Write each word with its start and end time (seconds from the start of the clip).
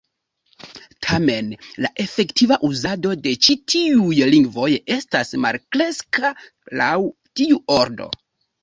Tamen, 1.07 1.51
la 1.85 1.91
efektiva 2.05 2.57
uzado 2.69 3.11
de 3.27 3.35
ĉi 3.49 3.57
tiuj 3.75 4.19
lingvoj 4.37 4.69
estas 4.99 5.37
malkreska 5.45 6.37
laŭ 6.83 6.93
tiu 7.39 7.65
ordo. 7.81 8.15